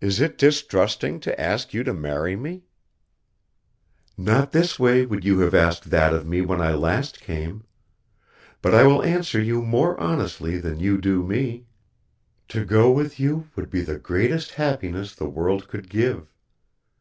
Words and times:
"Is 0.00 0.18
it 0.20 0.36
distrusting 0.36 1.12
you 1.14 1.20
to 1.20 1.40
ask 1.40 1.72
you 1.72 1.84
to 1.84 1.94
marry 1.94 2.34
me?" 2.34 2.64
"Not 4.18 4.50
this 4.50 4.76
way 4.76 5.06
would 5.06 5.24
you 5.24 5.38
have 5.38 5.54
asked 5.54 5.90
that 5.90 6.12
of 6.12 6.26
me 6.26 6.40
when 6.40 6.60
I 6.60 6.74
last 6.74 7.20
came! 7.20 7.62
But 8.60 8.74
I 8.74 8.82
will 8.88 9.04
answer 9.04 9.40
you 9.40 9.62
more 9.62 9.96
honestly 10.00 10.58
than 10.58 10.80
you 10.80 11.00
do 11.00 11.22
me. 11.22 11.66
To 12.48 12.64
go 12.64 12.90
with 12.90 13.20
you 13.20 13.48
would 13.54 13.70
be 13.70 13.82
the 13.82 14.00
greatest 14.00 14.54
happiness 14.54 15.14
the 15.14 15.28
world 15.28 15.68
could 15.68 15.88
give. 15.88 16.26